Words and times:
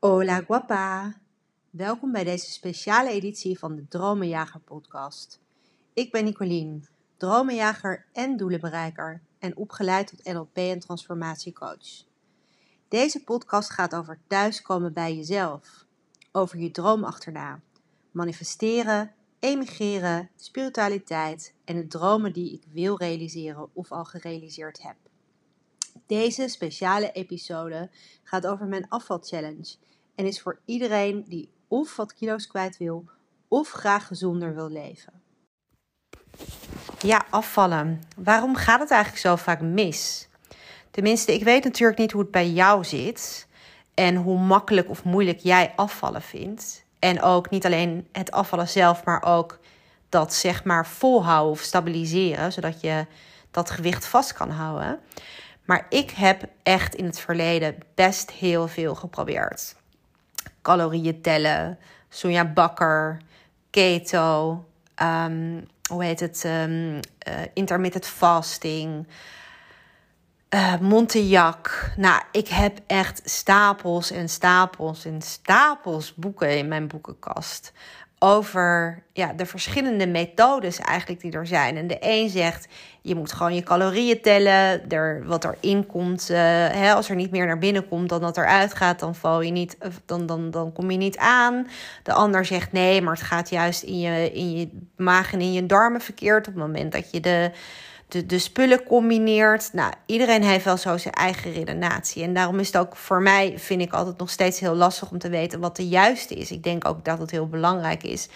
Hola 0.00 0.40
guapa! 0.40 1.14
Welkom 1.70 2.12
bij 2.12 2.24
deze 2.24 2.50
speciale 2.50 3.10
editie 3.10 3.58
van 3.58 3.76
de 3.76 3.88
Dromenjager 3.88 4.60
podcast. 4.60 5.40
Ik 5.92 6.12
ben 6.12 6.24
Nicolien, 6.24 6.86
dromenjager 7.16 8.06
en 8.12 8.36
doelenbereiker 8.36 9.22
en 9.38 9.56
opgeleid 9.56 10.06
tot 10.06 10.32
NLP 10.32 10.56
en 10.56 10.78
transformatiecoach. 10.78 12.04
Deze 12.88 13.24
podcast 13.24 13.70
gaat 13.70 13.94
over 13.94 14.18
thuiskomen 14.26 14.92
bij 14.92 15.16
jezelf, 15.16 15.84
over 16.32 16.58
je 16.58 16.70
droom 16.70 17.04
achterna, 17.04 17.60
manifesteren, 18.10 19.14
emigreren, 19.38 20.30
spiritualiteit 20.36 21.54
en 21.64 21.76
de 21.76 21.86
dromen 21.86 22.32
die 22.32 22.52
ik 22.52 22.64
wil 22.72 22.96
realiseren 22.96 23.68
of 23.72 23.92
al 23.92 24.04
gerealiseerd 24.04 24.82
heb. 24.82 24.96
Deze 26.06 26.48
speciale 26.48 27.12
episode 27.12 27.90
gaat 28.22 28.46
over 28.46 28.66
mijn 28.66 28.88
afvalchallenge 28.88 29.76
en 30.20 30.26
is 30.26 30.40
voor 30.40 30.58
iedereen 30.64 31.24
die 31.28 31.50
of 31.68 31.96
wat 31.96 32.14
kilo's 32.14 32.46
kwijt 32.46 32.76
wil 32.76 33.04
of 33.48 33.70
graag 33.70 34.06
gezonder 34.06 34.54
wil 34.54 34.70
leven. 34.70 35.12
Ja, 36.98 37.24
afvallen. 37.30 38.02
Waarom 38.16 38.54
gaat 38.54 38.80
het 38.80 38.90
eigenlijk 38.90 39.22
zo 39.22 39.36
vaak 39.36 39.60
mis? 39.60 40.28
Tenminste, 40.90 41.34
ik 41.34 41.44
weet 41.44 41.64
natuurlijk 41.64 41.98
niet 41.98 42.12
hoe 42.12 42.20
het 42.20 42.30
bij 42.30 42.50
jou 42.50 42.84
zit 42.84 43.46
en 43.94 44.16
hoe 44.16 44.38
makkelijk 44.38 44.88
of 44.88 45.04
moeilijk 45.04 45.38
jij 45.38 45.72
afvallen 45.76 46.22
vindt. 46.22 46.84
En 46.98 47.22
ook 47.22 47.50
niet 47.50 47.64
alleen 47.64 48.08
het 48.12 48.30
afvallen 48.30 48.68
zelf, 48.68 49.04
maar 49.04 49.22
ook 49.22 49.58
dat 50.08 50.34
zeg 50.34 50.64
maar 50.64 50.86
volhouden 50.86 51.52
of 51.52 51.60
stabiliseren, 51.60 52.52
zodat 52.52 52.80
je 52.80 53.06
dat 53.50 53.70
gewicht 53.70 54.06
vast 54.06 54.32
kan 54.32 54.50
houden. 54.50 55.00
Maar 55.64 55.86
ik 55.88 56.10
heb 56.10 56.44
echt 56.62 56.94
in 56.94 57.04
het 57.04 57.20
verleden 57.20 57.78
best 57.94 58.30
heel 58.30 58.68
veel 58.68 58.94
geprobeerd. 58.94 59.78
Calorieën 60.62 61.20
tellen, 61.20 61.78
Sonja 62.08 62.44
Bakker, 62.44 63.20
keto, 63.70 64.50
um, 65.02 65.66
hoe 65.90 66.04
heet 66.04 66.20
het, 66.20 66.44
um, 66.46 66.94
uh, 66.94 67.00
intermittent 67.54 68.06
fasting, 68.06 69.06
uh, 70.54 70.78
Montejac. 70.78 71.90
Nou, 71.96 72.22
ik 72.32 72.48
heb 72.48 72.78
echt 72.86 73.20
stapels 73.24 74.10
en 74.10 74.28
stapels 74.28 75.04
en 75.04 75.22
stapels 75.22 76.14
boeken 76.14 76.58
in 76.58 76.68
mijn 76.68 76.88
boekenkast 76.88 77.72
over 78.22 79.02
ja, 79.12 79.32
de 79.32 79.46
verschillende 79.46 80.06
methodes 80.06 80.78
eigenlijk 80.78 81.20
die 81.20 81.32
er 81.32 81.46
zijn. 81.46 81.76
En 81.76 81.86
de 81.86 81.96
een 82.00 82.28
zegt, 82.28 82.68
je 83.02 83.14
moet 83.14 83.32
gewoon 83.32 83.54
je 83.54 83.62
calorieën 83.62 84.20
tellen, 84.20 84.88
er, 84.88 85.26
wat 85.26 85.44
erin 85.44 85.86
komt. 85.86 86.30
Uh, 86.30 86.36
hè, 86.36 86.92
als 86.92 87.08
er 87.08 87.16
niet 87.16 87.30
meer 87.30 87.46
naar 87.46 87.58
binnen 87.58 87.88
komt 87.88 88.08
dan 88.08 88.20
dat 88.20 88.36
eruit 88.36 88.74
gaat, 88.74 88.98
dan, 88.98 89.14
val 89.14 89.40
je 89.40 89.50
niet, 89.50 89.76
dan, 90.06 90.26
dan, 90.26 90.50
dan 90.50 90.72
kom 90.72 90.90
je 90.90 90.96
niet 90.96 91.16
aan. 91.16 91.66
De 92.02 92.12
ander 92.12 92.44
zegt, 92.44 92.72
nee, 92.72 93.02
maar 93.02 93.14
het 93.14 93.22
gaat 93.22 93.50
juist 93.50 93.82
in 93.82 94.00
je, 94.00 94.32
in 94.32 94.58
je 94.58 94.68
maag 94.96 95.32
en 95.32 95.40
in 95.40 95.52
je 95.52 95.66
darmen 95.66 96.00
verkeerd 96.00 96.48
op 96.48 96.54
het 96.54 96.62
moment 96.62 96.92
dat 96.92 97.10
je 97.10 97.20
de 97.20 97.50
de, 98.12 98.26
de 98.26 98.38
spullen 98.38 98.84
combineert. 98.84 99.72
Nou, 99.72 99.92
iedereen 100.06 100.42
heeft 100.42 100.64
wel 100.64 100.76
zo 100.76 100.96
zijn 100.96 101.14
eigen 101.14 101.52
redenatie. 101.52 102.22
En 102.22 102.34
daarom 102.34 102.58
is 102.58 102.66
het 102.66 102.76
ook 102.76 102.96
voor 102.96 103.22
mij, 103.22 103.58
vind 103.58 103.80
ik 103.80 103.92
altijd 103.92 104.18
nog 104.18 104.30
steeds 104.30 104.60
heel 104.60 104.74
lastig 104.74 105.10
om 105.10 105.18
te 105.18 105.28
weten 105.28 105.60
wat 105.60 105.76
de 105.76 105.88
juiste 105.88 106.34
is. 106.34 106.50
Ik 106.50 106.62
denk 106.62 106.88
ook 106.88 107.04
dat 107.04 107.18
het 107.18 107.30
heel 107.30 107.48
belangrijk 107.48 108.02
is 108.02 108.28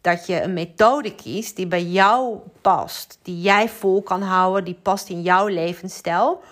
dat 0.00 0.26
je 0.26 0.42
een 0.42 0.52
methode 0.52 1.14
kiest 1.14 1.56
die 1.56 1.66
bij 1.66 1.84
jou 1.84 2.38
past. 2.60 3.18
Die 3.22 3.40
jij 3.40 3.68
vol 3.68 4.02
kan 4.02 4.22
houden, 4.22 4.64
die 4.64 4.78
past 4.82 5.08
in 5.08 5.22
jouw 5.22 5.46
levensstijl. 5.46 6.42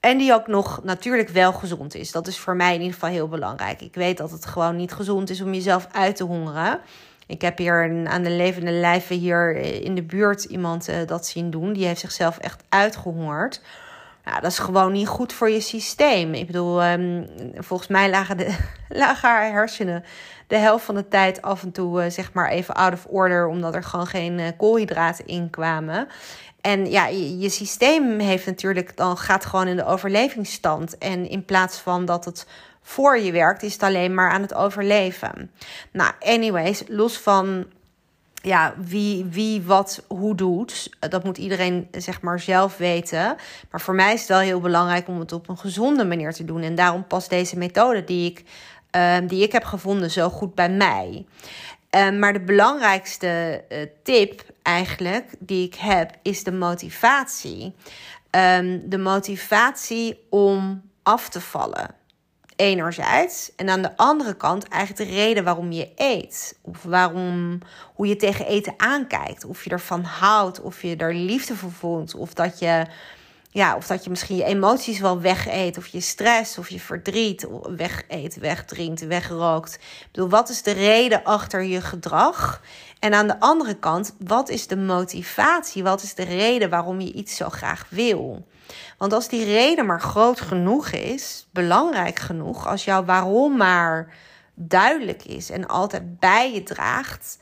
En 0.00 0.18
die 0.18 0.34
ook 0.34 0.46
nog 0.46 0.80
natuurlijk 0.82 1.28
wel 1.28 1.52
gezond 1.52 1.94
is. 1.94 2.12
Dat 2.12 2.26
is 2.26 2.38
voor 2.38 2.56
mij 2.56 2.74
in 2.74 2.80
ieder 2.80 2.94
geval 2.94 3.08
heel 3.08 3.28
belangrijk. 3.28 3.80
Ik 3.80 3.94
weet 3.94 4.16
dat 4.16 4.30
het 4.30 4.46
gewoon 4.46 4.76
niet 4.76 4.92
gezond 4.92 5.30
is 5.30 5.40
om 5.40 5.54
jezelf 5.54 5.88
uit 5.92 6.16
te 6.16 6.24
hongeren. 6.24 6.80
Ik 7.26 7.40
heb 7.40 7.58
hier 7.58 8.06
aan 8.06 8.22
de 8.22 8.30
levende 8.30 8.70
lijve 8.70 9.14
hier 9.14 9.56
in 9.56 9.94
de 9.94 10.02
buurt 10.02 10.44
iemand 10.44 10.88
uh, 10.88 10.96
dat 11.06 11.26
zien 11.26 11.50
doen. 11.50 11.72
Die 11.72 11.86
heeft 11.86 12.00
zichzelf 12.00 12.38
echt 12.38 12.62
uitgehongerd. 12.68 13.60
Nou, 14.24 14.40
dat 14.40 14.50
is 14.50 14.58
gewoon 14.58 14.92
niet 14.92 15.08
goed 15.08 15.32
voor 15.32 15.50
je 15.50 15.60
systeem. 15.60 16.34
Ik 16.34 16.46
bedoel, 16.46 16.84
um, 16.84 17.28
volgens 17.54 17.88
mij 17.88 18.10
lagen, 18.10 18.36
de, 18.36 18.56
lagen 18.88 19.28
haar 19.28 19.50
hersenen 19.50 20.04
de 20.46 20.56
helft 20.56 20.84
van 20.84 20.94
de 20.94 21.08
tijd 21.08 21.42
af 21.42 21.62
en 21.62 21.72
toe 21.72 22.04
uh, 22.04 22.10
zeg 22.10 22.32
maar 22.32 22.48
even 22.48 22.74
out 22.74 22.92
of 22.92 23.06
order, 23.08 23.46
omdat 23.46 23.74
er 23.74 23.82
gewoon 23.82 24.06
geen 24.06 24.56
koolhydraten 24.56 25.26
in 25.26 25.50
kwamen. 25.50 26.08
En 26.60 26.90
ja, 26.90 27.06
je, 27.06 27.38
je, 27.38 27.48
systeem 27.48 28.18
heeft 28.18 28.46
natuurlijk 28.46 28.96
dan 28.96 29.16
gaat 29.16 29.44
gewoon 29.44 29.68
in 29.68 29.76
de 29.76 29.84
overlevingsstand. 29.84 30.98
En 30.98 31.28
in 31.28 31.44
plaats 31.44 31.78
van 31.78 32.04
dat 32.04 32.24
het 32.24 32.46
voor 32.86 33.18
je 33.18 33.32
werkt, 33.32 33.62
is 33.62 33.72
het 33.72 33.82
alleen 33.82 34.14
maar 34.14 34.30
aan 34.30 34.42
het 34.42 34.54
overleven. 34.54 35.50
Nou, 35.92 36.12
anyways, 36.20 36.82
los 36.88 37.18
van 37.18 37.66
ja, 38.42 38.74
wie, 38.78 39.24
wie 39.24 39.62
wat 39.62 40.04
hoe 40.08 40.34
doet, 40.34 40.90
dat 40.98 41.24
moet 41.24 41.38
iedereen 41.38 41.88
zeg 41.92 42.20
maar 42.20 42.40
zelf 42.40 42.76
weten. 42.76 43.36
Maar 43.70 43.80
voor 43.80 43.94
mij 43.94 44.12
is 44.12 44.20
het 44.20 44.28
wel 44.28 44.38
heel 44.38 44.60
belangrijk 44.60 45.08
om 45.08 45.18
het 45.18 45.32
op 45.32 45.48
een 45.48 45.58
gezonde 45.58 46.04
manier 46.04 46.32
te 46.32 46.44
doen. 46.44 46.62
En 46.62 46.74
daarom 46.74 47.06
past 47.06 47.30
deze 47.30 47.58
methode 47.58 48.04
die 48.04 48.30
ik, 48.30 48.44
uh, 48.96 49.16
die 49.28 49.42
ik 49.42 49.52
heb 49.52 49.64
gevonden 49.64 50.10
zo 50.10 50.28
goed 50.30 50.54
bij 50.54 50.70
mij. 50.70 51.26
Uh, 51.96 52.10
maar 52.10 52.32
de 52.32 52.40
belangrijkste 52.40 53.64
uh, 53.68 53.78
tip 54.02 54.42
eigenlijk 54.62 55.34
die 55.38 55.66
ik 55.66 55.74
heb 55.74 56.10
is 56.22 56.44
de 56.44 56.52
motivatie. 56.52 57.74
Um, 58.30 58.88
de 58.88 58.98
motivatie 58.98 60.26
om 60.30 60.82
af 61.02 61.28
te 61.28 61.40
vallen 61.40 62.02
enerzijds. 62.56 63.52
En 63.56 63.68
aan 63.68 63.82
de 63.82 63.96
andere 63.96 64.34
kant 64.34 64.68
eigenlijk 64.68 65.10
de 65.10 65.16
reden 65.16 65.44
waarom 65.44 65.72
je 65.72 65.90
eet. 65.96 66.58
Of 66.62 66.82
waarom, 66.82 67.58
hoe 67.94 68.06
je 68.06 68.16
tegen 68.16 68.46
eten 68.46 68.74
aankijkt. 68.76 69.44
Of 69.44 69.64
je 69.64 69.70
ervan 69.70 70.02
houdt, 70.02 70.60
of 70.60 70.82
je 70.82 70.96
er 70.96 71.14
liefde 71.14 71.56
voor 71.56 71.72
voelt. 71.72 72.14
Of 72.14 72.34
dat 72.34 72.58
je, 72.58 72.86
ja, 73.54 73.76
of 73.76 73.86
dat 73.86 74.04
je 74.04 74.10
misschien 74.10 74.36
je 74.36 74.44
emoties 74.44 75.00
wel 75.00 75.20
wegeet. 75.20 75.78
Of 75.78 75.86
je 75.86 76.00
stress, 76.00 76.58
of 76.58 76.68
je 76.68 76.80
verdriet 76.80 77.46
wegeet, 77.62 78.36
wegdrinkt, 78.36 79.06
wegrookt. 79.06 79.74
Ik 79.74 80.08
bedoel, 80.12 80.28
wat 80.28 80.48
is 80.48 80.62
de 80.62 80.70
reden 80.72 81.24
achter 81.24 81.62
je 81.62 81.80
gedrag? 81.80 82.60
En 82.98 83.14
aan 83.14 83.26
de 83.26 83.40
andere 83.40 83.74
kant, 83.74 84.14
wat 84.18 84.48
is 84.48 84.66
de 84.66 84.76
motivatie? 84.76 85.82
Wat 85.82 86.02
is 86.02 86.14
de 86.14 86.22
reden 86.22 86.70
waarom 86.70 87.00
je 87.00 87.12
iets 87.12 87.36
zo 87.36 87.48
graag 87.48 87.86
wil? 87.88 88.46
Want 88.98 89.12
als 89.12 89.28
die 89.28 89.44
reden 89.44 89.86
maar 89.86 90.00
groot 90.00 90.40
genoeg 90.40 90.90
is, 90.90 91.46
belangrijk 91.52 92.18
genoeg, 92.18 92.66
als 92.66 92.84
jouw 92.84 93.04
waarom 93.04 93.56
maar 93.56 94.14
duidelijk 94.54 95.24
is 95.24 95.50
en 95.50 95.66
altijd 95.66 96.18
bij 96.18 96.52
je 96.52 96.62
draagt, 96.62 97.38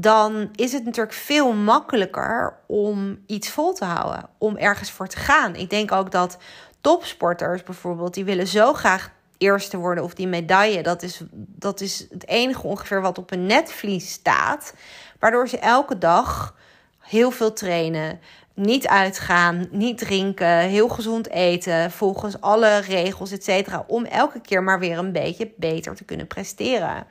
dan 0.00 0.48
is 0.54 0.72
het 0.72 0.84
natuurlijk 0.84 1.16
veel 1.16 1.52
makkelijker 1.52 2.58
om 2.66 3.18
iets 3.26 3.50
vol 3.50 3.72
te 3.72 3.84
houden, 3.84 4.28
om 4.38 4.56
ergens 4.56 4.90
voor 4.90 5.08
te 5.08 5.16
gaan. 5.16 5.54
Ik 5.54 5.70
denk 5.70 5.92
ook 5.92 6.10
dat 6.10 6.38
topsporters 6.80 7.62
bijvoorbeeld, 7.62 8.14
die 8.14 8.24
willen 8.24 8.46
zo 8.46 8.72
graag 8.72 9.10
eerste 9.38 9.76
worden 9.76 10.04
of 10.04 10.14
die 10.14 10.26
medaille, 10.26 10.82
dat 10.82 11.02
is, 11.02 11.20
dat 11.32 11.80
is 11.80 12.06
het 12.10 12.26
enige 12.28 12.66
ongeveer 12.66 13.00
wat 13.00 13.18
op 13.18 13.30
een 13.30 13.46
netvlies 13.46 14.12
staat, 14.12 14.74
waardoor 15.18 15.48
ze 15.48 15.58
elke 15.58 15.98
dag 15.98 16.54
heel 17.00 17.30
veel 17.30 17.52
trainen, 17.52 18.20
niet 18.54 18.88
uitgaan, 18.88 19.68
niet 19.70 19.98
drinken, 19.98 20.58
heel 20.58 20.88
gezond 20.88 21.28
eten, 21.28 21.90
volgens 21.90 22.40
alle 22.40 22.78
regels, 22.78 23.30
et 23.30 23.44
cetera, 23.44 23.84
om 23.86 24.04
elke 24.04 24.40
keer 24.40 24.62
maar 24.62 24.78
weer 24.78 24.98
een 24.98 25.12
beetje 25.12 25.52
beter 25.56 25.94
te 25.94 26.04
kunnen 26.04 26.26
presteren. 26.26 27.06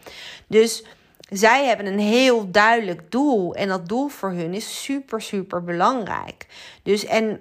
Dus 0.48 0.84
zij 1.30 1.66
hebben 1.66 1.86
een 1.86 2.00
heel 2.00 2.52
duidelijk 2.52 3.12
doel 3.12 3.56
en 3.56 3.68
dat 3.68 3.88
doel 3.88 4.08
voor 4.08 4.32
hun 4.32 4.54
is 4.54 4.84
super, 4.84 5.22
super 5.22 5.64
belangrijk. 5.64 6.46
Dus 6.84 7.06
en 7.06 7.40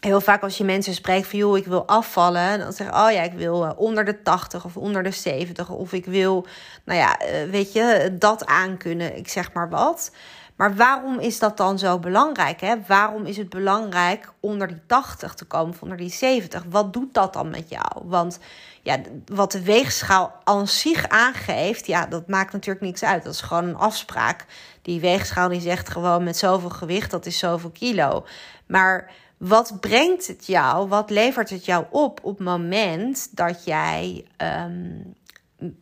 heel 0.00 0.20
vaak 0.20 0.42
als 0.42 0.58
je 0.58 0.64
mensen 0.64 0.94
spreekt 0.94 1.26
van 1.26 1.38
joh, 1.38 1.56
ik 1.56 1.66
wil 1.66 1.86
afvallen, 1.86 2.58
dan 2.58 2.72
zeggen 2.72 2.96
oh 3.04 3.12
ja, 3.12 3.22
ik 3.22 3.32
wil 3.32 3.64
eh, 3.64 3.70
onder 3.76 4.04
de 4.04 4.22
80 4.22 4.64
of 4.64 4.76
onder 4.76 5.02
de 5.02 5.10
70 5.10 5.70
of 5.70 5.92
ik 5.92 6.04
wil, 6.04 6.46
nou 6.84 6.98
ja, 6.98 7.18
eh, 7.18 7.50
weet 7.50 7.72
je, 7.72 8.16
dat 8.18 8.46
aankunnen, 8.46 9.16
ik 9.16 9.28
zeg 9.28 9.52
maar 9.52 9.68
wat. 9.68 10.10
Maar 10.62 10.74
waarom 10.74 11.18
is 11.18 11.38
dat 11.38 11.56
dan 11.56 11.78
zo 11.78 11.98
belangrijk? 11.98 12.60
Hè? 12.60 12.74
Waarom 12.86 13.26
is 13.26 13.36
het 13.36 13.48
belangrijk 13.48 14.32
onder 14.40 14.68
die 14.68 14.80
80 14.86 15.34
te 15.34 15.44
komen 15.44 15.72
of 15.72 15.82
onder 15.82 15.96
die 15.96 16.10
70? 16.10 16.64
Wat 16.68 16.92
doet 16.92 17.14
dat 17.14 17.32
dan 17.32 17.50
met 17.50 17.68
jou? 17.68 18.02
Want 18.04 18.38
ja, 18.82 18.98
wat 19.26 19.52
de 19.52 19.62
weegschaal 19.62 20.32
aan 20.44 20.68
zich 20.68 21.08
aangeeft, 21.08 21.86
ja, 21.86 22.06
dat 22.06 22.28
maakt 22.28 22.52
natuurlijk 22.52 22.84
niks 22.84 23.02
uit. 23.02 23.24
Dat 23.24 23.34
is 23.34 23.40
gewoon 23.40 23.64
een 23.64 23.76
afspraak. 23.76 24.46
Die 24.82 25.00
weegschaal 25.00 25.48
die 25.48 25.60
zegt 25.60 25.88
gewoon 25.88 26.24
met 26.24 26.36
zoveel 26.36 26.70
gewicht, 26.70 27.10
dat 27.10 27.26
is 27.26 27.38
zoveel 27.38 27.70
kilo. 27.70 28.24
Maar 28.66 29.10
wat 29.36 29.76
brengt 29.80 30.26
het 30.26 30.46
jou? 30.46 30.88
Wat 30.88 31.10
levert 31.10 31.50
het 31.50 31.64
jou 31.64 31.84
op 31.90 32.20
op 32.22 32.38
het 32.38 32.46
moment 32.46 33.36
dat 33.36 33.64
jij 33.64 34.24
um, 34.36 35.14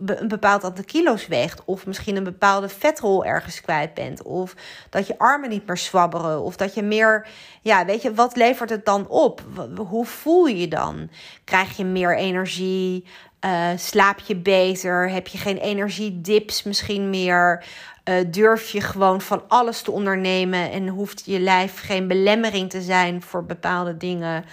een 0.06 0.28
bepaald 0.28 0.64
aantal 0.64 0.84
kilo's 0.84 1.26
weegt. 1.26 1.64
Of 1.64 1.86
misschien 1.86 2.16
een 2.16 2.24
bepaalde 2.24 2.68
vetrol 2.68 3.24
ergens 3.24 3.60
kwijt 3.60 3.94
bent. 3.94 4.22
Of 4.22 4.54
dat 4.90 5.06
je 5.06 5.18
armen 5.18 5.48
niet 5.48 5.66
meer 5.66 5.78
zwabberen. 5.78 6.42
Of 6.42 6.56
dat 6.56 6.74
je 6.74 6.82
meer. 6.82 7.26
Ja, 7.62 7.84
weet 7.84 8.02
je, 8.02 8.14
wat 8.14 8.36
levert 8.36 8.70
het 8.70 8.84
dan 8.84 9.08
op? 9.08 9.42
Hoe 9.76 10.06
voel 10.06 10.46
je 10.46 10.58
je 10.58 10.68
dan? 10.68 11.10
Krijg 11.44 11.76
je 11.76 11.84
meer 11.84 12.16
energie? 12.16 13.04
Uh, 13.44 13.68
slaap 13.76 14.18
je 14.18 14.36
beter? 14.36 15.10
Heb 15.10 15.26
je 15.26 15.38
geen 15.38 15.58
energiedips 15.58 16.62
misschien 16.62 17.10
meer? 17.10 17.64
Uh, 18.04 18.14
durf 18.26 18.70
je 18.70 18.80
gewoon 18.80 19.20
van 19.20 19.42
alles 19.48 19.82
te 19.82 19.90
ondernemen 19.90 20.70
en 20.70 20.88
hoeft 20.88 21.22
je 21.24 21.40
lijf 21.40 21.80
geen 21.80 22.08
belemmering 22.08 22.70
te 22.70 22.82
zijn 22.82 23.22
voor 23.22 23.44
bepaalde 23.44 23.96
dingen? 23.96 24.44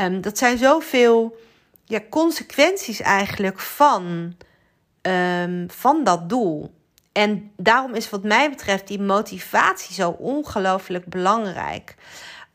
Um, 0.00 0.20
dat 0.20 0.38
zijn 0.38 0.58
zoveel 0.58 1.36
ja, 1.84 2.00
consequenties 2.10 3.00
eigenlijk 3.00 3.60
van, 3.60 4.34
um, 5.06 5.70
van 5.70 6.04
dat 6.04 6.28
doel. 6.28 6.74
En 7.12 7.50
daarom 7.56 7.94
is 7.94 8.10
wat 8.10 8.22
mij 8.22 8.50
betreft 8.50 8.88
die 8.88 9.00
motivatie 9.00 9.94
zo 9.94 10.10
ongelooflijk 10.10 11.06
belangrijk. 11.06 11.94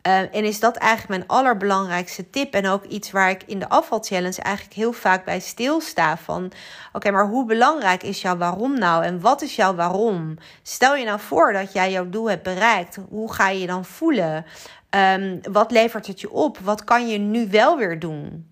Uh, 0.07 0.19
en 0.19 0.43
is 0.43 0.59
dat 0.59 0.75
eigenlijk 0.75 1.09
mijn 1.09 1.39
allerbelangrijkste 1.39 2.29
tip. 2.29 2.53
En 2.53 2.67
ook 2.67 2.83
iets 2.85 3.11
waar 3.11 3.29
ik 3.29 3.43
in 3.45 3.59
de 3.59 3.69
afvalchallenge 3.69 4.41
eigenlijk 4.41 4.75
heel 4.75 4.93
vaak 4.93 5.25
bij 5.25 5.39
stilsta. 5.39 6.17
Van 6.17 6.51
oké, 6.93 7.11
maar 7.11 7.27
hoe 7.27 7.45
belangrijk 7.45 8.03
is 8.03 8.21
jouw 8.21 8.37
waarom 8.37 8.79
nou? 8.79 9.03
En 9.03 9.21
wat 9.21 9.41
is 9.41 9.55
jouw 9.55 9.75
waarom? 9.75 10.37
Stel 10.61 10.95
je 10.95 11.05
nou 11.05 11.19
voor 11.19 11.53
dat 11.53 11.73
jij 11.73 11.91
jouw 11.91 12.09
doel 12.09 12.29
hebt 12.29 12.43
bereikt. 12.43 12.97
Hoe 13.09 13.33
ga 13.33 13.49
je 13.49 13.59
je 13.59 13.67
dan 13.67 13.85
voelen? 13.85 14.45
Um, 14.89 15.39
wat 15.51 15.71
levert 15.71 16.07
het 16.07 16.21
je 16.21 16.31
op? 16.31 16.57
Wat 16.57 16.83
kan 16.83 17.07
je 17.07 17.17
nu 17.17 17.47
wel 17.49 17.77
weer 17.77 17.99
doen? 17.99 18.51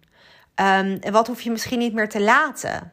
Um, 0.56 0.98
en 1.00 1.12
wat 1.12 1.28
hoef 1.28 1.42
je 1.42 1.51
misschien 1.51 1.80
niet 1.80 1.94
meer 1.94 2.10
te 2.10 2.22
laten? 2.22 2.92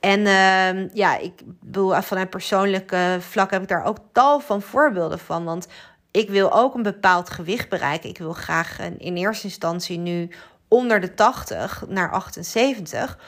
En 0.00 0.20
uh, 0.20 0.94
ja, 0.94 1.18
ik 1.18 1.42
bedoel, 1.44 2.02
van 2.02 2.18
een 2.18 2.28
persoonlijke 2.28 3.16
vlak 3.20 3.50
heb 3.50 3.62
ik 3.62 3.68
daar 3.68 3.84
ook 3.84 3.98
tal 4.12 4.40
van 4.40 4.62
voorbeelden 4.62 5.18
van. 5.18 5.44
Want 5.44 5.66
ik 6.10 6.30
wil 6.30 6.52
ook 6.52 6.74
een 6.74 6.82
bepaald 6.82 7.30
gewicht 7.30 7.68
bereiken. 7.68 8.08
Ik 8.08 8.18
wil 8.18 8.32
graag 8.32 8.78
in 8.98 9.16
eerste 9.16 9.46
instantie 9.46 9.98
nu 9.98 10.30
onder 10.68 11.00
de 11.00 11.14
80 11.14 11.84
naar 11.88 12.10
78 12.10 13.18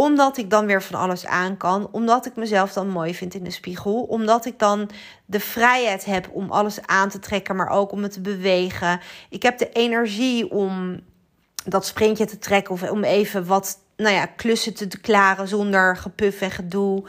omdat 0.00 0.36
ik 0.36 0.50
dan 0.50 0.66
weer 0.66 0.82
van 0.82 1.00
alles 1.00 1.26
aan 1.26 1.56
kan. 1.56 1.88
Omdat 1.92 2.26
ik 2.26 2.36
mezelf 2.36 2.72
dan 2.72 2.88
mooi 2.88 3.14
vind 3.14 3.34
in 3.34 3.44
de 3.44 3.50
spiegel. 3.50 4.02
Omdat 4.02 4.44
ik 4.46 4.58
dan 4.58 4.90
de 5.26 5.40
vrijheid 5.40 6.04
heb 6.04 6.30
om 6.32 6.50
alles 6.50 6.86
aan 6.86 7.08
te 7.08 7.18
trekken, 7.18 7.56
maar 7.56 7.68
ook 7.68 7.92
om 7.92 8.02
het 8.02 8.12
te 8.12 8.20
bewegen. 8.20 9.00
Ik 9.30 9.42
heb 9.42 9.58
de 9.58 9.68
energie 9.68 10.50
om 10.50 11.00
dat 11.64 11.86
sprintje 11.86 12.24
te 12.24 12.38
trekken 12.38 12.74
of 12.74 12.90
om 12.90 13.04
even 13.04 13.46
wat 13.46 13.78
nou 14.00 14.14
ja, 14.14 14.26
klussen 14.26 14.74
te 14.74 15.00
klaren 15.00 15.48
zonder 15.48 15.96
gepuf 15.96 16.40
en 16.40 16.50
gedoe. 16.50 17.02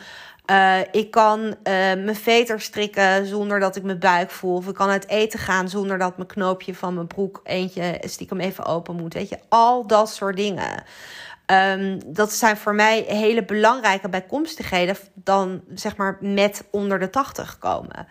Uh, 0.51 0.79
ik 0.91 1.11
kan 1.11 1.39
uh, 1.39 1.53
mijn 1.63 2.15
veter 2.15 2.61
strikken 2.61 3.25
zonder 3.25 3.59
dat 3.59 3.75
ik 3.75 3.83
mijn 3.83 3.99
buik 3.99 4.31
voel. 4.31 4.55
Of 4.55 4.67
ik 4.67 4.73
kan 4.73 4.89
uit 4.89 5.07
eten 5.07 5.39
gaan 5.39 5.69
zonder 5.69 5.97
dat 5.97 6.17
mijn 6.17 6.29
knoopje 6.29 6.75
van 6.75 6.93
mijn 6.93 7.07
broek 7.07 7.41
eentje 7.43 8.01
stiekem 8.01 8.39
even 8.39 8.65
open 8.65 8.95
moet. 8.95 9.13
Weet 9.13 9.29
je, 9.29 9.39
al 9.49 9.87
dat 9.87 10.09
soort 10.09 10.35
dingen. 10.35 10.83
Um, 11.45 12.13
dat 12.13 12.31
zijn 12.31 12.57
voor 12.57 12.75
mij 12.75 13.03
hele 13.07 13.45
belangrijke 13.45 14.09
bijkomstigheden 14.09 14.97
dan 15.13 15.61
zeg 15.73 15.95
maar 15.95 16.17
met 16.21 16.63
onder 16.71 16.99
de 16.99 17.09
80 17.09 17.57
komen. 17.57 18.07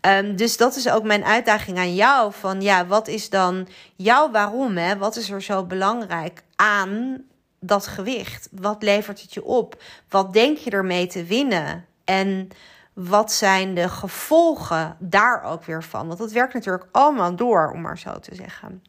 Um, 0.00 0.36
dus 0.36 0.56
dat 0.56 0.76
is 0.76 0.90
ook 0.90 1.04
mijn 1.04 1.24
uitdaging 1.24 1.78
aan 1.78 1.94
jou. 1.94 2.32
Van 2.32 2.60
ja, 2.60 2.86
wat 2.86 3.08
is 3.08 3.30
dan 3.30 3.68
jouw 3.96 4.30
waarom? 4.30 4.76
Hè? 4.76 4.96
Wat 4.96 5.16
is 5.16 5.30
er 5.30 5.42
zo 5.42 5.64
belangrijk 5.64 6.42
aan 6.56 7.24
dat 7.60 7.86
gewicht? 7.86 8.48
Wat 8.52 8.82
levert 8.82 9.20
het 9.20 9.34
je 9.34 9.44
op? 9.44 9.82
Wat 10.08 10.32
denk 10.32 10.58
je 10.58 10.70
ermee 10.70 11.06
te 11.06 11.24
winnen? 11.24 11.86
En 12.04 12.48
wat 12.92 13.32
zijn 13.32 13.74
de 13.74 13.88
gevolgen 13.88 14.96
daar 14.98 15.42
ook 15.42 15.64
weer 15.64 15.82
van? 15.82 16.06
Want 16.06 16.18
dat 16.18 16.32
werkt 16.32 16.54
natuurlijk 16.54 16.86
allemaal 16.92 17.36
door, 17.36 17.70
om 17.70 17.80
maar 17.80 17.98
zo 17.98 18.18
te 18.18 18.34
zeggen. 18.34 18.82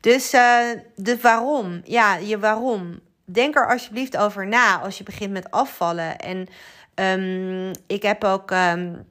Dus 0.00 0.34
uh, 0.34 0.58
de 0.94 1.18
waarom, 1.20 1.80
ja, 1.84 2.14
je 2.16 2.38
waarom. 2.38 3.00
Denk 3.24 3.56
er 3.56 3.68
alsjeblieft 3.68 4.16
over 4.16 4.46
na 4.46 4.80
als 4.80 4.98
je 4.98 5.04
begint 5.04 5.32
met 5.32 5.50
afvallen. 5.50 6.18
En 6.18 6.48
um, 6.94 7.72
ik 7.86 8.02
heb 8.02 8.24
ook. 8.24 8.50
Um, 8.50 9.08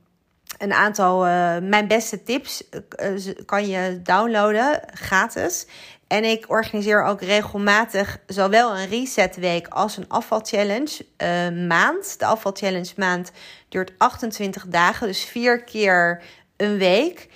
een 0.57 0.73
aantal 0.73 1.27
uh, 1.27 1.57
mijn 1.57 1.87
beste 1.87 2.23
tips 2.23 2.63
uh, 2.99 3.33
kan 3.45 3.67
je 3.67 4.01
downloaden 4.03 4.81
gratis. 4.93 5.67
En 6.09 6.23
ik 6.23 6.45
organiseer 6.47 7.03
ook 7.03 7.21
regelmatig 7.21 8.17
zowel 8.27 8.77
een 8.77 8.87
reset 8.87 9.35
week 9.35 9.67
als 9.67 9.97
een 9.97 10.07
afvalchallenge 10.07 11.05
uh, 11.17 11.67
maand. 11.67 12.19
De 12.19 12.25
afvalchallenge 12.25 12.93
maand 12.95 13.31
duurt 13.67 13.91
28 13.97 14.65
dagen, 14.67 15.07
dus 15.07 15.23
vier 15.23 15.63
keer 15.63 16.21
een 16.57 16.77
week. 16.77 17.29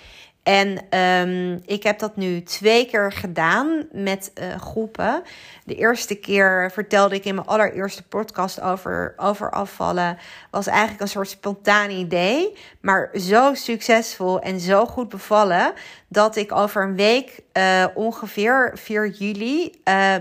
En 0.44 0.98
um, 0.98 1.62
ik 1.66 1.82
heb 1.82 1.98
dat 1.98 2.16
nu 2.16 2.42
twee 2.42 2.86
keer 2.86 3.12
gedaan 3.12 3.86
met 3.92 4.32
uh, 4.34 4.54
groepen. 4.60 5.22
De 5.64 5.74
eerste 5.74 6.14
keer 6.14 6.70
vertelde 6.72 7.14
ik 7.14 7.24
in 7.24 7.34
mijn 7.34 7.46
allereerste 7.46 8.02
podcast 8.02 8.60
over, 8.60 9.14
over 9.16 9.50
afvallen. 9.50 10.18
Was 10.50 10.66
eigenlijk 10.66 11.00
een 11.00 11.08
soort 11.08 11.28
spontaan 11.28 11.90
idee. 11.90 12.56
Maar 12.80 13.10
zo 13.14 13.54
succesvol 13.54 14.40
en 14.40 14.60
zo 14.60 14.86
goed 14.86 15.08
bevallen. 15.08 15.72
Dat 16.08 16.36
ik 16.36 16.52
over 16.52 16.82
een 16.82 16.96
week, 16.96 17.40
uh, 17.52 17.86
ongeveer 17.94 18.70
4 18.74 19.08
juli, 19.08 19.64
uh, 19.64 19.72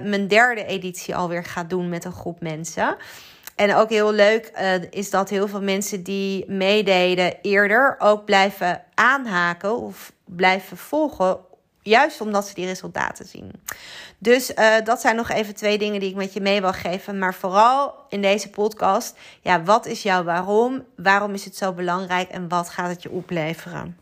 mijn 0.03 0.27
derde 0.27 0.65
editie 0.65 1.15
alweer 1.15 1.43
ga 1.43 1.63
doen 1.63 1.89
met 1.89 2.05
een 2.05 2.11
groep 2.11 2.41
mensen. 2.41 2.97
En 3.55 3.75
ook 3.75 3.89
heel 3.89 4.11
leuk 4.11 4.51
uh, 4.55 4.91
is 4.91 5.09
dat 5.09 5.29
heel 5.29 5.47
veel 5.47 5.61
mensen 5.61 6.03
die 6.03 6.51
meededen 6.51 7.35
eerder 7.41 7.95
ook 8.00 8.25
blijven 8.25 8.83
aanhaken 8.94 9.77
of 9.77 10.13
blijven 10.25 10.77
volgen. 10.77 11.38
Juist 11.81 12.21
omdat 12.21 12.47
ze 12.47 12.53
die 12.53 12.65
resultaten 12.65 13.25
zien. 13.25 13.51
Dus 14.17 14.51
uh, 14.51 14.75
dat 14.83 15.01
zijn 15.01 15.15
nog 15.15 15.29
even 15.29 15.55
twee 15.55 15.77
dingen 15.77 16.00
die 16.00 16.09
ik 16.09 16.15
met 16.15 16.33
je 16.33 16.41
mee 16.41 16.61
wil 16.61 16.73
geven. 16.73 17.19
Maar 17.19 17.33
vooral 17.33 17.95
in 18.09 18.21
deze 18.21 18.50
podcast. 18.50 19.17
Ja, 19.41 19.63
wat 19.63 19.85
is 19.85 20.03
jouw 20.03 20.23
waarom? 20.23 20.85
Waarom 20.95 21.33
is 21.33 21.45
het 21.45 21.56
zo 21.56 21.73
belangrijk 21.73 22.29
en 22.29 22.47
wat 22.47 22.69
gaat 22.69 22.89
het 22.89 23.03
je 23.03 23.11
opleveren? 23.11 23.97